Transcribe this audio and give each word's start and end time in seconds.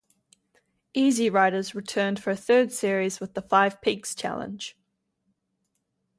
"Easy 0.95 1.29
Riders" 1.29 1.75
returned 1.75 2.19
for 2.19 2.31
a 2.31 2.35
third 2.35 2.71
series 2.71 3.19
with 3.19 3.35
The 3.35 3.41
Five 3.43 3.79
Peaks 3.83 4.15
challenge. 4.15 4.75